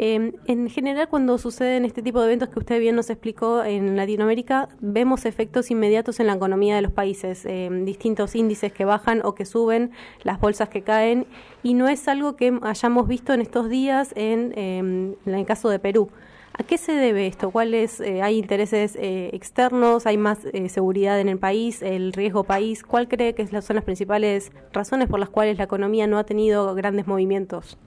Em, 0.00 0.34
en 0.46 0.70
general, 0.70 1.08
cuando 1.08 1.38
suceden 1.38 1.84
este 1.84 2.02
tipo 2.02 2.20
de 2.20 2.26
eventos 2.26 2.50
que 2.50 2.60
usted 2.60 2.78
bien 2.78 2.94
nos 2.94 3.10
explicó 3.10 3.64
en 3.64 3.96
Latinoamérica, 3.96 4.68
vemos 4.80 5.24
efectos 5.24 5.72
inmediatos 5.72 6.20
en 6.20 6.28
la 6.28 6.34
economía 6.34 6.76
de 6.76 6.82
los 6.82 6.92
países, 6.92 7.44
em, 7.44 7.84
distintos 7.84 8.36
índices 8.36 8.72
que 8.72 8.84
bajan 8.84 9.22
o 9.24 9.34
que 9.34 9.44
suben, 9.44 9.90
las 10.22 10.38
bolsas 10.38 10.68
que 10.68 10.82
caen, 10.82 11.26
y 11.64 11.74
no 11.74 11.88
es 11.88 12.06
algo 12.06 12.36
que 12.36 12.56
hayamos 12.62 13.08
visto 13.08 13.32
en 13.32 13.40
estos 13.40 13.68
días 13.68 14.12
en, 14.14 14.52
em, 14.56 15.14
en 15.26 15.34
el 15.34 15.44
caso 15.44 15.68
de 15.68 15.80
Perú. 15.80 16.10
¿A 16.52 16.62
qué 16.62 16.78
se 16.78 16.92
debe 16.92 17.26
esto? 17.26 17.50
¿Cuáles 17.50 18.00
eh, 18.00 18.22
hay 18.22 18.38
intereses 18.38 18.96
eh, 18.96 19.30
externos? 19.32 20.06
¿Hay 20.06 20.16
más 20.16 20.38
eh, 20.52 20.68
seguridad 20.68 21.20
en 21.20 21.28
el 21.28 21.38
país? 21.38 21.82
¿El 21.82 22.12
riesgo 22.12 22.44
país? 22.44 22.82
¿Cuál 22.84 23.08
cree 23.08 23.34
que 23.34 23.46
son 23.46 23.76
las 23.76 23.84
principales 23.84 24.52
razones 24.72 25.08
por 25.08 25.20
las 25.20 25.28
cuales 25.28 25.58
la 25.58 25.64
economía 25.64 26.06
no 26.06 26.18
ha 26.18 26.24
tenido 26.24 26.74
grandes 26.74 27.06
movimientos? 27.06 27.78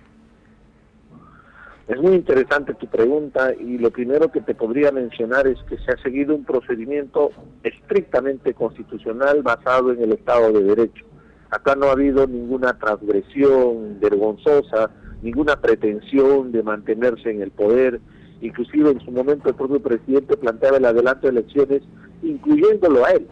Es 1.87 1.99
muy 1.99 2.13
interesante 2.13 2.73
tu 2.75 2.87
pregunta 2.87 3.53
y 3.53 3.77
lo 3.77 3.91
primero 3.91 4.31
que 4.31 4.41
te 4.41 4.55
podría 4.55 4.91
mencionar 4.91 5.47
es 5.47 5.57
que 5.67 5.77
se 5.77 5.91
ha 5.91 5.97
seguido 6.01 6.35
un 6.35 6.45
procedimiento 6.45 7.31
estrictamente 7.63 8.53
constitucional 8.53 9.41
basado 9.41 9.91
en 9.91 10.01
el 10.01 10.13
Estado 10.13 10.53
de 10.53 10.63
Derecho. 10.63 11.05
Acá 11.49 11.75
no 11.75 11.87
ha 11.87 11.91
habido 11.91 12.27
ninguna 12.27 12.77
transgresión 12.77 13.99
vergonzosa, 13.99 14.91
ninguna 15.21 15.59
pretensión 15.59 16.51
de 16.51 16.63
mantenerse 16.63 17.29
en 17.29 17.41
el 17.41 17.51
poder 17.51 17.99
inclusive 18.41 18.91
en 18.91 18.99
su 19.01 19.11
momento 19.11 19.49
el 19.49 19.55
propio 19.55 19.81
presidente 19.81 20.35
planteaba 20.35 20.77
el 20.77 20.85
adelanto 20.85 21.27
de 21.27 21.39
elecciones, 21.39 21.83
incluyéndolo 22.23 23.05
a 23.05 23.11
él. 23.11 23.27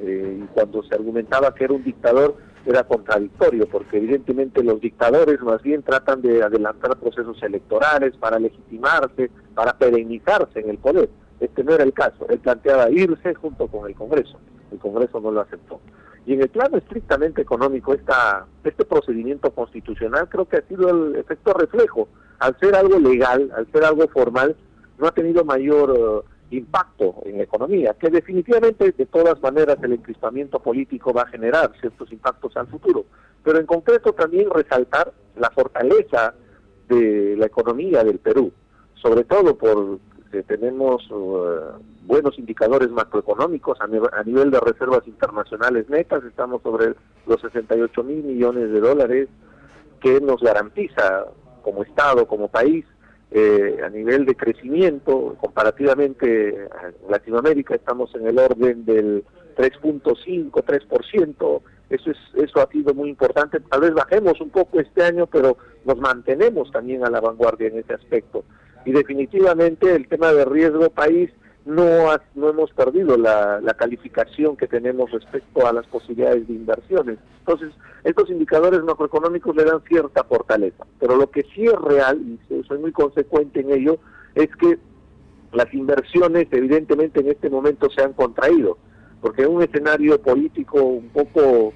Eh, 0.00 0.40
y 0.42 0.46
cuando 0.54 0.82
se 0.84 0.94
argumentaba 0.94 1.54
que 1.54 1.64
era 1.64 1.74
un 1.74 1.84
dictador, 1.84 2.36
era 2.64 2.84
contradictorio, 2.84 3.66
porque 3.66 3.98
evidentemente 3.98 4.62
los 4.62 4.80
dictadores 4.80 5.40
más 5.40 5.62
bien 5.62 5.82
tratan 5.82 6.22
de 6.22 6.42
adelantar 6.42 6.96
procesos 6.96 7.42
electorales 7.42 8.16
para 8.16 8.38
legitimarse, 8.38 9.30
para 9.54 9.76
perennizarse 9.76 10.60
en 10.60 10.70
el 10.70 10.78
poder. 10.78 11.10
Este 11.40 11.64
no 11.64 11.74
era 11.74 11.84
el 11.84 11.92
caso. 11.92 12.26
Él 12.28 12.38
planteaba 12.38 12.90
irse 12.90 13.34
junto 13.34 13.66
con 13.66 13.88
el 13.88 13.96
Congreso. 13.96 14.38
El 14.70 14.78
Congreso 14.78 15.20
no 15.20 15.32
lo 15.32 15.40
aceptó. 15.40 15.80
Y 16.24 16.34
en 16.34 16.42
el 16.42 16.48
plano 16.48 16.78
estrictamente 16.78 17.42
económico, 17.42 17.94
esta, 17.94 18.46
este 18.62 18.84
procedimiento 18.84 19.50
constitucional 19.50 20.28
creo 20.28 20.46
que 20.46 20.58
ha 20.58 20.62
sido 20.62 20.88
el 20.88 21.16
efecto 21.16 21.52
reflejo 21.52 22.08
al 22.38 22.56
ser 22.60 22.76
algo 22.76 22.98
legal, 22.98 23.50
al 23.56 23.66
ser 23.72 23.84
algo 23.84 24.06
formal, 24.08 24.56
no 24.98 25.08
ha 25.08 25.12
tenido 25.12 25.44
mayor 25.44 26.24
eh, 26.24 26.31
impacto 26.54 27.16
en 27.24 27.38
la 27.38 27.44
economía, 27.44 27.94
que 27.94 28.10
definitivamente 28.10 28.92
de 28.92 29.06
todas 29.06 29.40
maneras 29.42 29.78
el 29.82 29.92
encrispamiento 29.92 30.60
político 30.60 31.12
va 31.12 31.22
a 31.22 31.28
generar 31.28 31.72
ciertos 31.80 32.12
impactos 32.12 32.56
al 32.56 32.66
futuro, 32.68 33.04
pero 33.42 33.58
en 33.58 33.66
concreto 33.66 34.12
también 34.12 34.50
resaltar 34.50 35.12
la 35.36 35.50
fortaleza 35.50 36.34
de 36.88 37.36
la 37.36 37.46
economía 37.46 38.04
del 38.04 38.18
Perú, 38.18 38.52
sobre 38.94 39.24
todo 39.24 39.56
porque 39.56 40.42
tenemos 40.42 41.02
eh, 41.10 41.84
buenos 42.04 42.38
indicadores 42.38 42.90
macroeconómicos 42.90 43.78
a, 43.80 43.86
nivel 43.86 44.50
de 44.50 44.60
reservas 44.60 45.06
internacionales 45.06 45.88
netas, 45.88 46.24
estamos 46.24 46.62
sobre 46.62 46.94
los 47.26 47.40
68 47.40 48.02
mil 48.02 48.22
millones 48.24 48.70
de 48.70 48.80
dólares, 48.80 49.28
que 50.00 50.20
nos 50.20 50.40
garantiza 50.40 51.26
como 51.62 51.82
Estado, 51.82 52.26
como 52.26 52.48
país, 52.48 52.84
eh, 53.34 53.78
a 53.82 53.88
nivel 53.88 54.26
de 54.26 54.36
crecimiento, 54.36 55.36
comparativamente 55.40 56.68
a 56.70 57.10
Latinoamérica 57.10 57.74
estamos 57.74 58.14
en 58.14 58.26
el 58.26 58.38
orden 58.38 58.84
del 58.84 59.24
3.5, 59.56 60.50
3%, 60.50 61.60
eso, 61.90 62.10
es, 62.10 62.16
eso 62.34 62.60
ha 62.60 62.70
sido 62.70 62.94
muy 62.94 63.08
importante, 63.08 63.60
tal 63.60 63.80
vez 63.80 63.94
bajemos 63.94 64.40
un 64.40 64.50
poco 64.50 64.80
este 64.80 65.02
año, 65.02 65.26
pero 65.26 65.56
nos 65.84 65.98
mantenemos 65.98 66.70
también 66.70 67.04
a 67.04 67.10
la 67.10 67.20
vanguardia 67.20 67.68
en 67.68 67.78
ese 67.78 67.94
aspecto. 67.94 68.44
Y 68.84 68.92
definitivamente 68.92 69.94
el 69.94 70.08
tema 70.08 70.32
de 70.32 70.44
riesgo 70.44 70.90
país 70.90 71.30
no, 71.64 72.08
no 72.34 72.48
hemos 72.48 72.70
perdido 72.72 73.16
la, 73.16 73.60
calificación 73.78 74.56
que 74.56 74.66
tenemos 74.66 75.10
respecto 75.10 75.66
a 75.66 75.72
las 75.72 75.86
posibilidades 75.86 76.46
de 76.46 76.54
inversiones. 76.54 77.18
Entonces, 77.40 77.72
estos 78.04 78.30
indicadores 78.30 78.82
macroeconómicos 78.82 79.54
le 79.56 79.64
dan 79.64 79.82
cierta 79.82 80.24
fortaleza, 80.24 80.84
pero 80.98 81.16
lo 81.16 81.30
que 81.30 81.42
sí 81.54 81.64
es 81.64 81.74
real, 81.80 82.20
y 82.20 82.62
soy 82.64 82.78
muy 82.78 82.92
consecuente 82.92 83.60
en 83.60 83.72
ello, 83.72 83.98
es 84.34 84.48
que 84.56 84.78
las 85.52 85.72
inversiones 85.74 86.48
evidentemente 86.50 87.20
en 87.20 87.28
este 87.28 87.50
momento 87.50 87.90
se 87.90 88.02
han 88.02 88.12
contraído, 88.12 88.78
porque 89.20 89.42
en 89.42 89.50
un 89.50 89.62
escenario 89.62 90.20
político 90.20 90.82
un 90.82 91.08
poco 91.10 91.72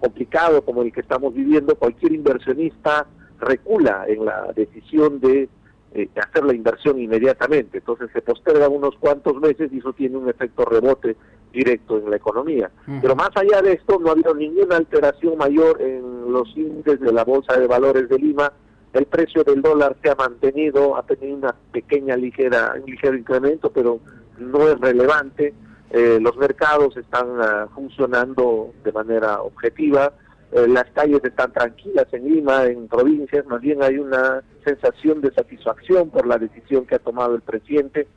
complicado 0.00 0.64
como 0.64 0.82
el 0.82 0.92
que 0.92 1.00
estamos 1.00 1.34
viviendo, 1.34 1.76
cualquier 1.76 2.12
inversionista 2.12 3.06
recula 3.38 4.04
en 4.08 4.24
la 4.24 4.52
decisión 4.54 5.20
de 5.20 5.48
eh, 5.92 6.08
hacer 6.16 6.44
la 6.44 6.54
inversión 6.54 7.00
inmediatamente. 7.00 7.78
Entonces 7.78 8.10
se 8.12 8.22
posterga 8.22 8.68
unos 8.68 8.94
cuantos 9.00 9.36
meses 9.40 9.72
y 9.72 9.78
eso 9.78 9.92
tiene 9.92 10.16
un 10.16 10.28
efecto 10.28 10.64
rebote 10.64 11.16
directo 11.52 11.98
en 11.98 12.10
la 12.10 12.16
economía. 12.16 12.70
Pero 13.02 13.16
más 13.16 13.30
allá 13.34 13.60
de 13.60 13.72
esto, 13.72 13.98
no 13.98 14.08
ha 14.08 14.12
habido 14.12 14.32
ninguna 14.34 14.76
alteración 14.76 15.36
mayor 15.36 15.82
en 15.82 16.32
los 16.32 16.48
índices 16.56 17.00
de 17.00 17.12
la 17.12 17.24
Bolsa 17.24 17.58
de 17.58 17.66
Valores 17.66 18.08
de 18.08 18.18
Lima. 18.18 18.52
El 18.92 19.06
precio 19.06 19.42
del 19.42 19.62
dólar 19.62 19.96
se 20.00 20.10
ha 20.10 20.14
mantenido, 20.14 20.96
ha 20.96 21.02
tenido 21.02 21.36
una 21.36 21.54
pequeña 21.72 22.16
ligera, 22.16 22.74
un 22.80 22.88
ligero 22.88 23.16
incremento, 23.16 23.70
pero 23.70 23.98
no 24.38 24.68
es 24.68 24.78
relevante. 24.78 25.54
Eh, 25.90 26.18
los 26.20 26.36
mercados 26.36 26.96
están 26.96 27.26
ah, 27.40 27.66
funcionando 27.74 28.72
de 28.84 28.92
manera 28.92 29.42
objetiva 29.42 30.12
eh, 30.52 30.66
las 30.66 30.84
calles 30.90 31.20
están 31.22 31.52
tranquilas 31.52 32.06
en 32.12 32.24
Lima, 32.24 32.64
en 32.64 32.88
provincias, 32.88 33.46
más 33.46 33.60
bien 33.60 33.82
hay 33.82 33.98
una 33.98 34.42
sensación 34.64 35.20
de 35.20 35.32
satisfacción 35.32 36.10
por 36.10 36.26
la 36.26 36.38
decisión 36.38 36.86
que 36.86 36.96
ha 36.96 36.98
tomado 36.98 37.36
el 37.36 37.40
presidente. 37.40 38.08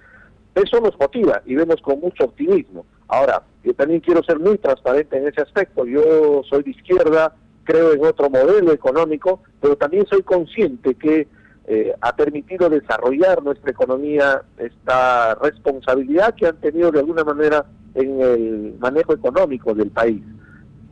Eso 0.55 0.79
nos 0.81 0.97
motiva 0.99 1.41
y 1.45 1.55
vemos 1.55 1.79
con 1.81 1.99
mucho 1.99 2.25
optimismo. 2.25 2.85
Ahora, 3.07 3.43
yo 3.63 3.73
también 3.75 3.99
quiero 3.99 4.23
ser 4.23 4.39
muy 4.39 4.57
transparente 4.57 5.17
en 5.17 5.27
ese 5.27 5.41
aspecto. 5.41 5.85
Yo 5.85 6.41
soy 6.49 6.63
de 6.63 6.71
izquierda, 6.71 7.35
creo 7.65 7.93
en 7.93 8.03
otro 8.03 8.29
modelo 8.29 8.71
económico, 8.71 9.41
pero 9.61 9.75
también 9.75 10.05
soy 10.07 10.23
consciente 10.23 10.95
que 10.95 11.27
eh, 11.67 11.93
ha 12.01 12.15
permitido 12.15 12.69
desarrollar 12.69 13.43
nuestra 13.43 13.71
economía 13.71 14.41
esta 14.57 15.35
responsabilidad 15.35 16.35
que 16.35 16.47
han 16.47 16.57
tenido 16.57 16.91
de 16.91 16.99
alguna 16.99 17.23
manera 17.23 17.65
en 17.93 18.21
el 18.21 18.75
manejo 18.79 19.13
económico 19.13 19.73
del 19.73 19.91
país 19.91 20.21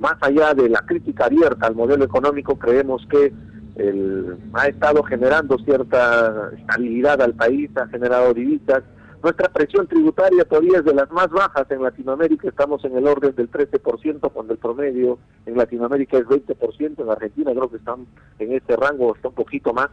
más 0.01 0.15
allá 0.22 0.53
de 0.55 0.67
la 0.67 0.79
crítica 0.79 1.25
abierta 1.25 1.67
al 1.67 1.75
modelo 1.75 2.03
económico, 2.03 2.58
creemos 2.58 3.05
que 3.08 3.31
el, 3.75 4.36
ha 4.53 4.65
estado 4.65 5.03
generando 5.03 5.60
cierta 5.60 6.50
estabilidad 6.58 7.22
al 7.22 7.36
país, 7.36 7.70
ha 7.77 7.88
generado 7.88 8.34
divisas. 8.34 8.84
Nuestra 9.22 9.50
presión 9.50 9.86
tributaria 9.86 10.43
todavía 10.46 10.79
es 10.79 10.86
de 10.86 10.96
las 10.96 11.12
más 11.12 11.29
bajas 11.29 11.70
en 11.70 11.84
Latinoamérica, 11.84 12.50
estamos 12.50 12.84
en 12.84 12.98
el 12.98 13.05
orden 13.05 13.36
del 13.36 13.51
13%, 13.51 14.31
cuando 14.34 14.53
el 14.53 14.58
promedio 14.58 15.20
en 15.46 15.55
Latinoamérica 15.55 16.17
es 16.17 16.25
20%, 16.25 17.00
en 17.00 17.10
Argentina 17.10 17.51
creo 17.51 17.70
que 17.70 17.77
están 17.77 18.08
en 18.39 18.53
este 18.53 18.75
rango, 18.75 19.15
está 19.15 19.27
un 19.27 19.36
poquito 19.36 19.72
más. 19.72 19.89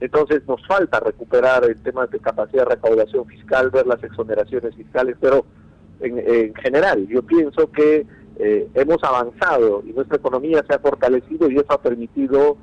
Entonces 0.00 0.46
nos 0.46 0.64
falta 0.66 1.00
recuperar 1.00 1.64
el 1.64 1.82
tema 1.82 2.06
de 2.06 2.18
capacidad 2.18 2.64
de 2.64 2.74
recaudación 2.74 3.24
fiscal, 3.24 3.70
ver 3.70 3.86
las 3.86 4.04
exoneraciones 4.04 4.74
fiscales, 4.74 5.16
pero 5.18 5.46
en, 6.00 6.18
en 6.18 6.54
general 6.56 7.06
yo 7.08 7.22
pienso 7.22 7.72
que 7.72 8.06
eh, 8.38 8.68
hemos 8.74 9.02
avanzado 9.02 9.82
y 9.86 9.92
nuestra 9.92 10.16
economía 10.16 10.64
se 10.68 10.74
ha 10.74 10.78
fortalecido 10.78 11.50
y 11.50 11.56
eso 11.56 11.72
ha 11.72 11.80
permitido 11.80 12.56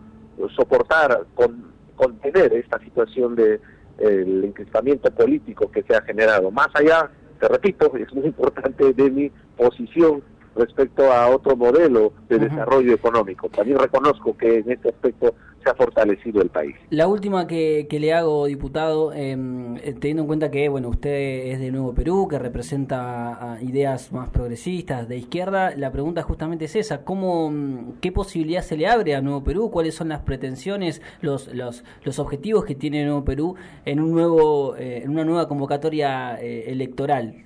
soportar, 0.56 1.26
con, 1.36 1.72
contener 1.96 2.54
esta 2.54 2.80
situación 2.80 3.36
de 3.36 3.60
el 3.98 4.44
encristamiento 4.44 5.12
político 5.12 5.70
que 5.72 5.84
se 5.84 5.96
ha 5.96 6.02
generado. 6.02 6.52
Más 6.52 6.70
allá, 6.74 7.10
te 7.40 7.48
repito, 7.48 7.92
es 7.98 8.14
muy 8.14 8.26
importante 8.26 8.94
de 8.94 9.12
mi 9.12 9.32
posición 9.58 10.24
respecto 10.56 11.12
a 11.12 11.30
otro 11.30 11.56
modelo 11.56 12.14
de 12.30 12.38
desarrollo 12.38 12.94
económico. 12.94 13.50
También 13.50 13.80
reconozco 13.80 14.38
que 14.38 14.60
en 14.60 14.72
este 14.72 14.90
aspecto 14.90 15.34
se 15.64 15.70
ha 15.70 15.76
fortalecido 15.76 16.42
el 16.42 16.50
país. 16.50 16.76
La 16.90 17.08
última 17.08 17.48
que, 17.48 17.88
le 17.90 18.14
hago, 18.14 18.46
diputado, 18.46 19.14
em, 19.14 19.78
eh, 19.78 19.94
teniendo 19.94 20.24
en 20.24 20.28
cuenta 20.28 20.52
que 20.52 20.68
bueno 20.70 20.90
usted 20.90 21.48
es 21.54 21.60
de 21.60 21.72
Nuevo 21.72 21.94
Perú, 21.94 22.28
que 22.28 22.40
representa 22.40 23.58
ideas 23.62 24.12
más 24.12 24.30
progresistas 24.30 25.08
de 25.08 25.18
izquierda, 25.18 25.74
la 25.76 25.92
pregunta 25.92 26.22
justamente 26.24 26.66
es 26.66 26.76
esa, 26.76 27.04
¿cómo, 27.04 27.50
mm, 27.52 28.00
¿qué 28.02 28.12
posibilidad 28.12 28.62
se 28.62 28.78
le 28.78 28.88
abre 28.88 29.16
a 29.16 29.22
Nuevo 29.22 29.44
Perú? 29.44 29.72
¿Cuáles 29.72 29.96
son 29.96 30.10
las 30.10 30.22
pretensiones, 30.22 31.02
los, 31.22 31.48
los, 31.54 31.84
los 32.04 32.20
objetivos 32.20 32.66
que 32.66 32.76
tiene 32.76 33.06
Nuevo 33.06 33.24
Perú 33.24 33.56
en, 33.86 34.00
un 34.00 34.12
nuevo, 34.12 34.76
eh, 34.76 35.04
en 35.04 35.12
una 35.12 35.26
nueva 35.26 35.48
convocatoria 35.48 36.38
eh, 36.42 36.66
electoral? 36.68 37.46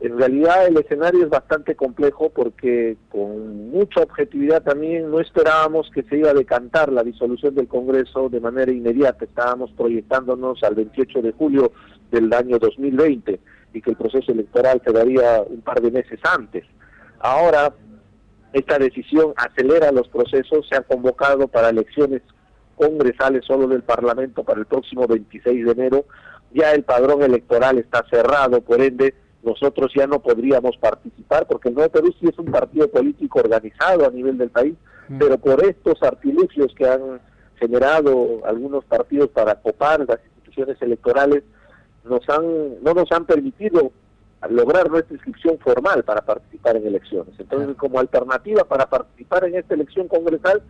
En 0.00 0.18
realidad 0.18 0.66
el 0.66 0.78
escenario 0.78 1.24
es 1.24 1.28
bastante 1.28 1.74
complejo 1.76 2.30
porque 2.30 2.96
con 3.10 3.70
mucha 3.70 4.00
objetividad 4.00 4.62
también 4.62 5.10
no 5.10 5.20
esperábamos 5.20 5.90
que 5.90 6.02
se 6.04 6.16
iba 6.16 6.30
a 6.30 6.34
decantar 6.34 6.90
la 6.90 7.02
disolución 7.02 7.54
del 7.54 7.68
Congreso 7.68 8.30
de 8.30 8.40
manera 8.40 8.72
inmediata. 8.72 9.26
Estábamos 9.26 9.70
proyectándonos 9.72 10.62
al 10.62 10.74
28 10.74 11.20
de 11.20 11.32
julio 11.32 11.72
del 12.10 12.32
año 12.32 12.58
2020 12.58 13.40
y 13.74 13.82
que 13.82 13.90
el 13.90 13.96
proceso 13.96 14.32
electoral 14.32 14.80
se 14.82 14.90
un 14.90 15.60
par 15.60 15.82
de 15.82 15.90
meses 15.90 16.18
antes. 16.24 16.64
Ahora, 17.18 17.74
esta 18.54 18.78
decisión 18.78 19.34
acelera 19.36 19.92
los 19.92 20.08
procesos, 20.08 20.66
se 20.66 20.76
ha 20.76 20.80
convocado 20.80 21.46
para 21.46 21.68
elecciones 21.68 22.22
congresales 22.74 23.44
solo 23.44 23.68
del 23.68 23.82
Parlamento 23.82 24.44
para 24.44 24.60
el 24.60 24.66
próximo 24.66 25.06
26 25.06 25.66
de 25.66 25.72
enero, 25.72 26.06
ya 26.52 26.72
el 26.72 26.84
padrón 26.84 27.22
electoral 27.22 27.78
está 27.78 28.02
cerrado, 28.10 28.62
por 28.62 28.80
ende 28.80 29.14
nosotros 29.42 29.92
ya 29.94 30.06
no 30.06 30.20
podríamos 30.20 30.76
participar, 30.76 31.46
porque 31.46 31.68
el 31.68 31.74
Nuevo 31.74 31.90
Perú 31.90 32.14
sí 32.20 32.26
es 32.28 32.38
un 32.38 32.46
partido 32.46 32.88
político 32.88 33.40
organizado 33.40 34.06
a 34.06 34.10
nivel 34.10 34.36
del 34.36 34.50
país, 34.50 34.74
mm. 35.08 35.18
pero 35.18 35.38
por 35.38 35.64
estos 35.64 36.02
artilugios 36.02 36.74
que 36.74 36.86
han 36.86 37.20
generado 37.58 38.44
algunos 38.44 38.84
partidos 38.84 39.28
para 39.30 39.54
copar 39.56 40.00
las 40.00 40.18
instituciones 40.24 40.80
electorales, 40.80 41.42
nos 42.04 42.26
han, 42.28 42.82
no 42.82 42.94
nos 42.94 43.10
han 43.12 43.26
permitido 43.26 43.92
lograr 44.48 44.90
nuestra 44.90 45.14
inscripción 45.14 45.58
formal 45.58 46.02
para 46.02 46.22
participar 46.22 46.76
en 46.76 46.86
elecciones. 46.86 47.34
Entonces, 47.38 47.76
como 47.76 48.00
alternativa 48.00 48.64
para 48.64 48.88
participar 48.88 49.44
en 49.44 49.56
esta 49.56 49.74
elección 49.74 50.08
congresal, 50.08 50.62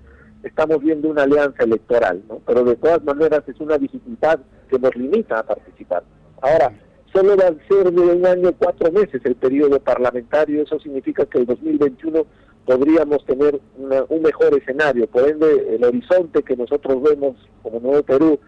estamos 0.43 0.81
viendo 0.81 1.09
una 1.09 1.23
alianza 1.23 1.63
electoral, 1.63 2.23
¿no? 2.29 2.41
Pero 2.47 2.65
de 2.65 2.77
todas 2.77 3.03
maneras 3.05 3.43
es 3.47 3.61
una 3.61 3.79
dificultad 3.79 4.41
que 4.69 4.79
nos 4.79 4.95
limita 4.97 5.39
a 5.39 5.43
participar. 5.45 6.03
Ahora, 6.41 6.73
solo 7.13 7.37
va 7.37 7.49
a 7.49 7.69
ser 7.69 7.93
de 7.93 8.01
un 8.01 8.27
año 8.27 8.53
cuatro 8.59 8.91
meses 8.93 9.21
el 9.25 9.35
periodo 9.35 9.81
parlamentario, 9.81 10.63
eso 10.63 10.79
significa 10.81 11.27
que 11.27 11.39
el 11.39 11.47
2021 11.47 12.25
podríamos 12.65 13.25
tener 13.25 13.61
un 13.77 14.23
mejor 14.23 14.57
escenario, 14.57 15.07
por 15.07 15.29
ende 15.29 15.75
el 15.75 15.85
horizonte 15.85 16.43
que 16.43 16.57
nosotros 16.57 17.03
vemos 17.03 17.37
como 17.63 17.81
Nuevo 17.81 18.03
Perú, 18.03 18.39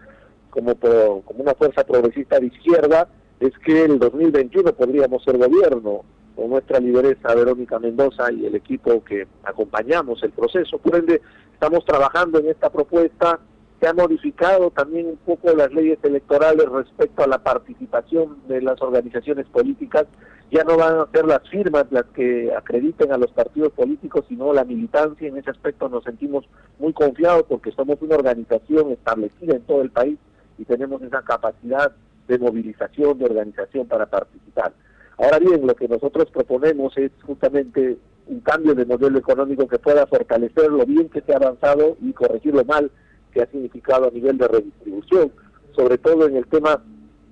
como, 0.49 0.75
como 0.75 1.43
una 1.43 1.55
fuerza 1.55 1.83
progresista 1.83 2.39
de 2.39 2.47
izquierda, 2.47 3.07
es 3.39 3.51
que 3.65 3.83
el 3.83 3.99
2021 3.99 4.73
podríamos 4.73 5.23
ser 5.23 5.37
gobierno 5.37 6.05
con 6.35 6.49
nuestra 6.49 6.79
lideresa 6.79 7.35
Verónica 7.35 7.79
Mendoza 7.79 8.31
y 8.31 8.45
el 8.45 8.55
equipo 8.55 9.03
que 9.03 9.27
acompañamos 9.43 10.23
el 10.23 10.31
proceso. 10.31 10.77
Por 10.77 10.95
ende, 10.95 11.21
estamos 11.53 11.83
trabajando 11.85 12.39
en 12.39 12.47
esta 12.47 12.69
propuesta 12.69 13.39
se 13.83 13.89
ha 13.89 13.93
modificado 13.93 14.71
también 14.71 15.07
un 15.07 15.17
poco 15.17 15.53
las 15.53 15.69
leyes 15.73 15.99
electorales 16.03 16.69
respecto 16.69 17.21
a 17.21 17.27
la 17.27 17.39
participación 17.39 18.37
de 18.47 18.61
las 18.61 18.81
organizaciones 18.81 19.45
políticas. 19.47 20.05
Ya 20.51 20.63
no 20.63 20.77
van 20.77 20.99
a 20.99 21.07
ser 21.11 21.25
las 21.25 21.41
firmas 21.49 21.87
las 21.91 22.05
que 22.15 22.49
acrediten 22.55 23.11
a 23.11 23.17
los 23.17 23.31
partidos 23.31 23.73
políticos, 23.73 24.23
sino 24.29 24.53
la 24.53 24.63
militancia. 24.63 25.27
En 25.27 25.35
ese 25.35 25.49
aspecto 25.49 25.89
nos 25.89 26.05
sentimos 26.05 26.45
muy 26.79 26.93
confiados 26.93 27.43
porque 27.49 27.73
somos 27.73 28.01
una 28.01 28.15
organización 28.15 28.91
establecida 28.91 29.57
en 29.57 29.63
todo 29.63 29.81
el 29.81 29.89
país 29.89 30.17
y 30.57 30.63
tenemos 30.63 31.01
esa 31.01 31.21
capacidad 31.21 31.91
de 32.29 32.39
movilización, 32.39 33.17
de 33.17 33.25
organización 33.25 33.85
para 33.85 34.05
participar. 34.05 34.71
Ahora 35.17 35.39
bien, 35.39 35.67
lo 35.67 35.75
que 35.75 35.89
nosotros 35.89 36.31
proponemos 36.31 36.97
es 36.97 37.11
justamente 37.23 37.97
un 38.27 38.39
cambio 38.39 38.75
de 38.75 38.85
modelo 38.85 39.19
económico 39.19 39.67
que 39.67 39.77
pueda 39.77 40.07
fortalecer 40.07 40.71
lo 40.71 40.85
bien 40.85 41.09
que 41.09 41.19
se 41.19 41.33
ha 41.33 41.35
avanzado 41.35 41.97
y 42.01 42.13
corregir 42.13 42.55
lo 42.55 42.63
mal 42.63 42.89
que 43.33 43.41
ha 43.41 43.47
significado 43.47 44.07
a 44.07 44.11
nivel 44.11 44.37
de 44.37 44.47
redistribución, 44.47 45.31
sobre 45.75 45.97
todo 45.97 46.27
en 46.27 46.37
el 46.37 46.45
tema 46.47 46.81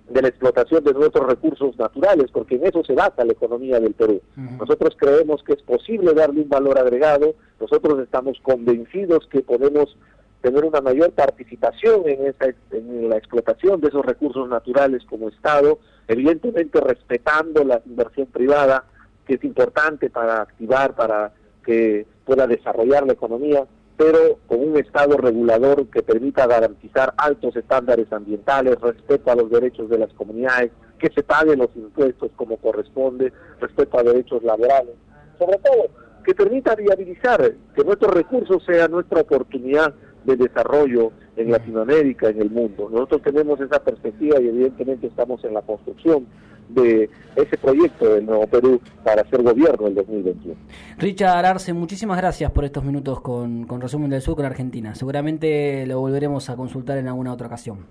de 0.09 0.21
la 0.21 0.27
explotación 0.27 0.83
de 0.83 0.93
nuestros 0.93 1.25
recursos 1.25 1.77
naturales, 1.77 2.31
porque 2.31 2.55
en 2.55 2.65
eso 2.65 2.83
se 2.83 2.93
basa 2.93 3.23
la 3.23 3.31
economía 3.31 3.79
del 3.79 3.93
Perú. 3.93 4.21
Nosotros 4.35 4.95
creemos 4.97 5.41
que 5.43 5.53
es 5.53 5.61
posible 5.61 6.13
darle 6.13 6.41
un 6.41 6.49
valor 6.49 6.77
agregado, 6.77 7.35
nosotros 7.59 7.99
estamos 7.99 8.37
convencidos 8.41 9.27
que 9.27 9.41
podemos 9.41 9.95
tener 10.41 10.65
una 10.65 10.81
mayor 10.81 11.11
participación 11.11 12.01
en, 12.09 12.25
esa, 12.25 12.53
en 12.71 13.09
la 13.09 13.17
explotación 13.17 13.79
de 13.79 13.89
esos 13.89 14.03
recursos 14.03 14.49
naturales 14.49 15.03
como 15.07 15.29
Estado, 15.29 15.79
evidentemente 16.07 16.81
respetando 16.81 17.63
la 17.63 17.81
inversión 17.85 18.25
privada, 18.25 18.85
que 19.25 19.35
es 19.35 19.43
importante 19.43 20.09
para 20.09 20.41
activar, 20.41 20.95
para 20.95 21.31
que 21.63 22.05
pueda 22.25 22.47
desarrollar 22.47 23.05
la 23.05 23.13
economía, 23.13 23.65
pero 24.01 24.39
con 24.47 24.59
un 24.59 24.77
Estado 24.77 25.15
regulador 25.15 25.87
que 25.89 26.01
permita 26.01 26.47
garantizar 26.47 27.13
altos 27.17 27.55
estándares 27.55 28.11
ambientales, 28.11 28.81
respeto 28.81 29.29
a 29.29 29.35
los 29.35 29.51
derechos 29.51 29.91
de 29.91 29.99
las 29.99 30.11
comunidades, 30.13 30.71
que 30.97 31.11
se 31.13 31.21
paguen 31.21 31.59
los 31.59 31.69
impuestos 31.75 32.31
como 32.35 32.57
corresponde, 32.57 33.31
respeto 33.59 33.99
a 33.99 34.03
derechos 34.03 34.41
laborales, 34.41 34.95
sobre 35.37 35.59
todo 35.59 35.85
que 36.25 36.33
permita 36.33 36.73
viabilizar 36.75 37.53
que 37.75 37.83
nuestros 37.83 38.11
recursos 38.11 38.63
sean 38.65 38.89
nuestra 38.89 39.21
oportunidad 39.21 39.93
de 40.23 40.35
desarrollo 40.35 41.11
en 41.35 41.51
Latinoamérica, 41.51 42.29
en 42.29 42.41
el 42.41 42.49
mundo. 42.49 42.89
Nosotros 42.91 43.21
tenemos 43.21 43.59
esa 43.61 43.83
perspectiva 43.83 44.41
y 44.41 44.47
evidentemente 44.47 45.07
estamos 45.07 45.43
en 45.43 45.53
la 45.53 45.61
construcción 45.61 46.25
de 46.73 47.09
ese 47.35 47.57
proyecto 47.57 48.13
del 48.13 48.25
Nuevo 48.25 48.47
Perú 48.47 48.81
para 49.03 49.27
ser 49.29 49.41
gobierno 49.41 49.87
en 49.87 49.95
2021. 49.95 50.55
Richard 50.97 51.45
Arce, 51.45 51.73
muchísimas 51.73 52.17
gracias 52.17 52.51
por 52.51 52.65
estos 52.65 52.83
minutos 52.83 53.21
con, 53.21 53.65
con 53.65 53.81
Resumen 53.81 54.09
del 54.09 54.21
Sur 54.21 54.35
con 54.35 54.45
Argentina. 54.45 54.95
Seguramente 54.95 55.85
lo 55.85 55.99
volveremos 55.99 56.49
a 56.49 56.55
consultar 56.55 56.97
en 56.97 57.07
alguna 57.07 57.33
otra 57.33 57.47
ocasión. 57.47 57.85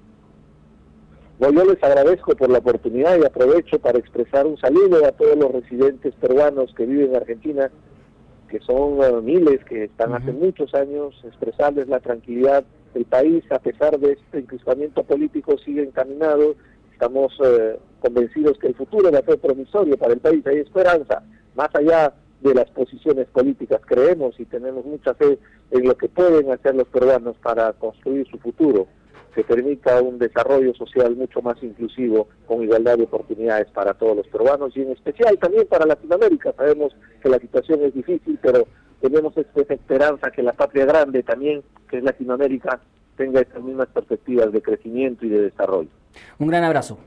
yo 1.40 1.50
les 1.50 1.82
agradezco 1.82 2.34
por 2.36 2.50
la 2.50 2.58
oportunidad 2.58 3.18
y 3.18 3.24
aprovecho 3.24 3.78
para 3.78 3.98
expresar 3.98 4.46
un 4.46 4.58
saludo 4.58 5.04
a 5.06 5.12
todos 5.12 5.36
los 5.36 5.52
residentes 5.52 6.14
peruanos 6.14 6.72
que 6.74 6.86
viven 6.86 7.10
en 7.10 7.16
Argentina, 7.16 7.70
que 8.48 8.60
son 8.60 9.02
eh, 9.02 9.20
miles, 9.22 9.64
que 9.64 9.84
están 9.84 10.12
hace 10.12 10.32
muchos 10.32 10.74
años, 10.74 11.14
expresarles 11.24 11.88
la 11.88 12.00
tranquilidad 12.00 12.64
del 12.94 13.04
país, 13.04 13.44
a 13.50 13.60
pesar 13.60 13.98
de 13.98 14.12
este 14.12 14.38
encrispamiento 14.38 15.04
político, 15.04 15.56
sigue 15.58 15.84
encaminado 15.84 16.56
estamos 17.00 17.32
eh, 17.42 17.78
convencidos 17.98 18.58
que 18.58 18.66
el 18.66 18.74
futuro 18.74 19.10
va 19.10 19.20
a 19.20 19.24
ser 19.24 19.38
promisorio 19.38 19.96
para 19.96 20.12
el 20.12 20.20
país, 20.20 20.46
hay 20.46 20.58
esperanza, 20.58 21.22
más 21.54 21.74
allá 21.74 22.12
de 22.42 22.54
las 22.54 22.68
posiciones 22.70 23.26
políticas, 23.28 23.80
creemos 23.86 24.38
y 24.38 24.44
tenemos 24.44 24.84
mucha 24.84 25.14
fe 25.14 25.38
en 25.70 25.84
lo 25.88 25.96
que 25.96 26.10
pueden 26.10 26.52
hacer 26.52 26.74
los 26.74 26.88
peruanos 26.88 27.36
para 27.42 27.72
construir 27.72 28.28
su 28.30 28.38
futuro, 28.38 28.86
que 29.34 29.44
permita 29.44 30.02
un 30.02 30.18
desarrollo 30.18 30.74
social 30.74 31.16
mucho 31.16 31.40
más 31.40 31.62
inclusivo, 31.62 32.28
con 32.46 32.62
igualdad 32.62 32.98
de 32.98 33.04
oportunidades 33.04 33.68
para 33.70 33.94
todos 33.94 34.16
los 34.18 34.26
peruanos 34.26 34.76
y 34.76 34.82
en 34.82 34.90
especial 34.90 35.38
también 35.38 35.66
para 35.68 35.86
Latinoamérica. 35.86 36.52
Sabemos 36.52 36.94
que 37.22 37.30
la 37.30 37.38
situación 37.38 37.80
es 37.82 37.94
difícil, 37.94 38.38
pero 38.42 38.66
tenemos 39.00 39.34
esta 39.38 39.72
esperanza 39.72 40.30
que 40.30 40.42
la 40.42 40.52
patria 40.52 40.84
grande 40.84 41.22
también, 41.22 41.62
que 41.88 41.96
es 41.96 42.04
Latinoamérica, 42.04 42.78
tenga 43.16 43.40
estas 43.40 43.62
mismas 43.62 43.88
perspectivas 43.88 44.52
de 44.52 44.60
crecimiento 44.60 45.24
y 45.24 45.30
de 45.30 45.42
desarrollo. 45.42 45.99
Un 46.38 46.49
gran 46.49 46.64
abrazo. 46.64 46.99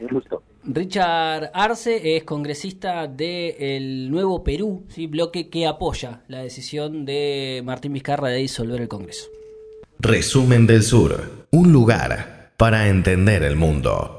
Un 0.00 0.08
gusto. 0.08 0.42
Richard 0.64 1.50
Arce 1.54 2.16
es 2.16 2.24
congresista 2.24 3.06
del 3.06 4.10
Nuevo 4.10 4.44
Perú, 4.44 4.84
¿sí? 4.88 5.06
bloque 5.06 5.48
que 5.48 5.66
apoya 5.66 6.22
la 6.28 6.42
decisión 6.42 7.06
de 7.06 7.62
Martín 7.64 7.94
Vizcarra 7.94 8.28
de 8.28 8.38
disolver 8.38 8.80
el 8.80 8.88
Congreso. 8.88 9.28
Resumen 9.98 10.66
del 10.66 10.82
Sur, 10.82 11.46
un 11.50 11.72
lugar 11.72 12.52
para 12.58 12.88
entender 12.88 13.44
el 13.44 13.56
mundo. 13.56 14.17